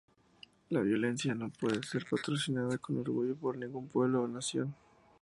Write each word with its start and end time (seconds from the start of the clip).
La 0.69 0.81
violencia 0.81 1.35
no 1.35 1.49
puede 1.51 1.83
ser 1.83 2.07
patrocinada 2.09 2.79
con 2.79 2.97
orgullo 2.97 3.35
por 3.35 3.55
ningún 3.55 3.87
pueblo 3.87 4.23
o 4.23 4.27
nación. 4.27 4.73